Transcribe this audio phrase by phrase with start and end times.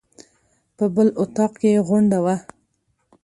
[0.77, 2.35] په بل اطاق کې یې غونډه وه.